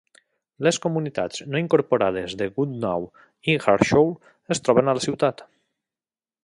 Les 0.67 0.79
comunitats 0.85 1.43
no 1.49 1.59
incorporades 1.63 2.33
de 2.41 2.47
Goodnow 2.57 3.05
i 3.53 3.57
Harshaw 3.67 4.09
es 4.57 4.65
troben 4.69 4.93
a 4.93 4.99
la 5.01 5.07
ciutat. 5.11 5.45